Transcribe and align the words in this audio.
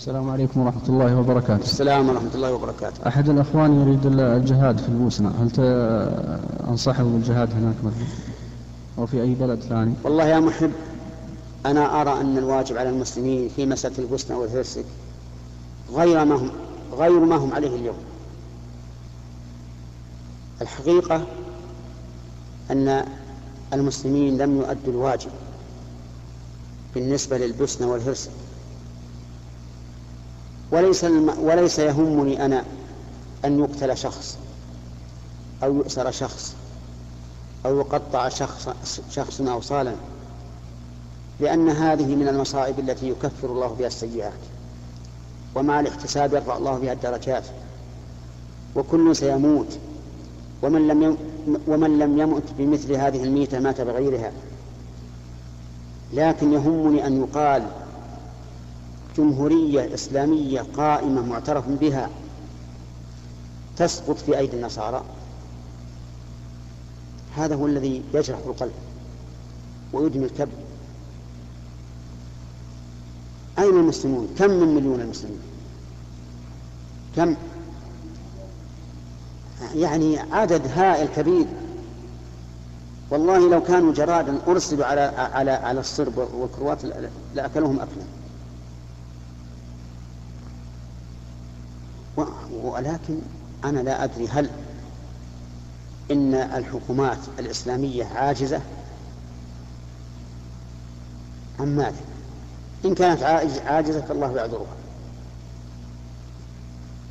السلام 0.00 0.30
عليكم 0.30 0.60
ورحمة 0.60 0.88
الله 0.88 1.16
وبركاته. 1.16 1.62
السلام 1.62 2.08
ورحمة 2.08 2.34
الله 2.34 2.52
وبركاته. 2.52 3.08
أحد 3.08 3.28
الأخوان 3.28 3.80
يريد 3.80 4.06
الجهاد 4.06 4.78
في 4.78 4.88
البوسنة 4.88 5.28
هل 5.28 5.50
أنصحه 6.68 7.02
بالجهاد 7.02 7.50
هناك 7.52 7.74
مثلا 7.84 8.06
أو 8.98 9.06
في 9.06 9.22
أي 9.22 9.34
بلد 9.34 9.60
ثاني؟ 9.60 9.94
والله 10.04 10.24
يا 10.24 10.40
محب 10.40 10.70
أنا 11.66 12.00
أرى 12.00 12.20
أن 12.20 12.38
الواجب 12.38 12.76
على 12.76 12.88
المسلمين 12.88 13.48
في 13.56 13.66
مسألة 13.66 13.98
البوسنة 13.98 14.38
والهرسك 14.38 14.84
غير 15.92 16.24
ما 16.24 16.34
هم 16.34 16.50
غير 16.92 17.20
ما 17.20 17.36
هم 17.36 17.52
عليه 17.52 17.76
اليوم. 17.76 17.96
الحقيقة 20.62 21.26
أن 22.70 23.04
المسلمين 23.72 24.38
لم 24.38 24.56
يؤدوا 24.56 24.92
الواجب 24.92 25.30
بالنسبة 26.94 27.38
للبوسنة 27.38 27.88
والهرسك 27.88 28.30
وليس 30.72 31.04
الم... 31.04 31.34
وليس 31.42 31.78
يهمني 31.78 32.44
أنا 32.44 32.64
أن 33.44 33.58
يقتل 33.58 33.96
شخص 33.96 34.38
أو 35.62 35.74
يؤسر 35.76 36.10
شخص 36.10 36.54
أو 37.66 37.78
يقطع 37.78 38.28
شخص 38.28 38.68
شخص 39.10 39.40
أوصالا 39.40 39.94
لأن 41.40 41.68
هذه 41.68 42.14
من 42.14 42.28
المصائب 42.28 42.78
التي 42.78 43.08
يكفر 43.08 43.48
الله 43.52 43.66
بها 43.78 43.86
السيئات 43.86 44.32
ومع 45.54 45.80
الاحتساب 45.80 46.34
يرفع 46.34 46.56
الله 46.56 46.78
بها 46.78 46.92
الدرجات 46.92 47.44
وكل 48.76 49.16
سيموت 49.16 49.78
ومن 50.62 50.88
لم 50.88 51.02
يم... 51.02 51.16
ومن 51.68 51.98
لم 51.98 52.18
يمت 52.18 52.42
بمثل 52.58 52.92
هذه 52.92 53.24
الميتة 53.24 53.58
مات 53.58 53.80
بغيرها 53.80 54.32
لكن 56.12 56.52
يهمني 56.52 57.06
أن 57.06 57.20
يقال 57.22 57.66
جمهورية 59.18 59.94
إسلامية 59.94 60.60
قائمة 60.76 61.22
معترف 61.22 61.68
بها 61.68 62.10
تسقط 63.76 64.18
في 64.18 64.38
أيدي 64.38 64.56
النصارى 64.56 65.04
هذا 67.36 67.54
هو 67.54 67.66
الذي 67.66 68.02
يجرح 68.14 68.38
القلب 68.46 68.72
ويدمي 69.92 70.24
الكبد 70.24 70.52
أين 73.58 73.76
المسلمون؟ 73.76 74.34
كم 74.38 74.50
من 74.50 74.74
مليون 74.74 75.00
المسلمين؟ 75.00 75.40
كم؟ 77.16 77.36
يعني 79.74 80.18
عدد 80.18 80.66
هائل 80.66 81.08
كبير 81.16 81.46
والله 83.10 83.50
لو 83.50 83.62
كانوا 83.62 83.92
جرادا 83.92 84.38
أرسلوا 84.48 84.86
على 84.86 85.00
على 85.16 85.50
على 85.50 85.80
الصرب 85.80 86.18
والكروات 86.34 86.84
لأكلوهم 87.34 87.80
أكلا 87.80 88.19
ولكن 92.62 93.18
أنا 93.64 93.80
لا 93.80 94.04
أدري 94.04 94.28
هل 94.28 94.50
إن 96.10 96.34
الحكومات 96.34 97.18
الإسلامية 97.38 98.04
عاجزة 98.04 98.60
أم 101.60 101.68
ماذا؟ 101.68 102.00
إن 102.84 102.94
كانت 102.94 103.22
عاجزة 103.66 104.00
فالله 104.00 104.36
يعذرها 104.36 104.76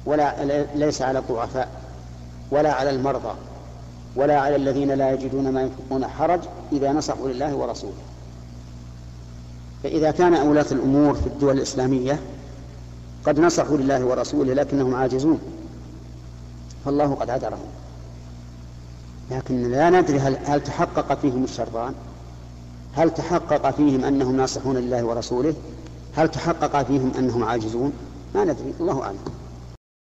ولا 0.06 0.66
ليس 0.76 1.02
على 1.02 1.20
الضعفاء 1.20 1.82
ولا 2.52 2.74
على 2.74 2.90
المرضى 2.90 3.34
ولا 4.16 4.40
على 4.40 4.56
الذين 4.56 4.92
لا 4.92 5.12
يجدون 5.12 5.50
ما 5.50 5.62
ينفقون 5.62 6.08
حرج 6.08 6.40
إذا 6.72 6.92
نصحوا 6.94 7.30
لله 7.30 7.56
ورسوله 7.56 7.94
فإذا 9.84 10.12
كان 10.12 10.34
أولاة 10.34 10.66
الأمور 10.72 11.14
في 11.14 11.28
الدول 11.28 11.58
الإسلامية 11.58 12.20
قد 13.26 13.40
نصحوا 13.40 13.78
لله 13.78 14.06
ورسوله 14.06 14.54
لكنهم 14.54 14.96
عاجزون. 14.96 15.40
فالله 16.86 17.14
قد 17.16 17.30
عذرهم. 17.30 17.70
لكن 19.32 19.72
لا 19.72 19.90
ندري 19.90 20.20
هل, 20.20 20.38
هل 20.46 20.64
تحقق 20.64 21.20
فيهم 21.20 21.44
الشرطان؟ 21.44 21.94
هل 22.94 23.14
تحقق 23.14 23.72
فيهم 23.72 24.04
أنهم 24.04 24.38
ناصحون 24.38 24.78
لله 24.78 25.04
ورسوله؟ 25.04 25.54
هل 26.16 26.32
تحقق 26.32 26.84
فيهم 26.84 27.12
أنهم 27.18 27.44
عاجزون؟ 27.44 27.94
ما 28.36 28.44
ندري. 28.44 28.74
الله 28.80 29.04
أعلم. 29.04 29.18